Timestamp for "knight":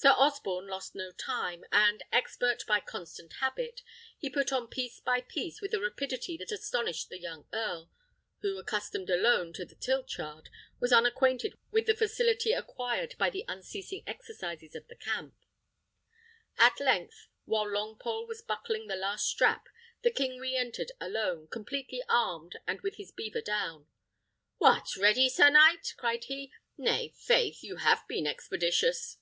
25.50-25.94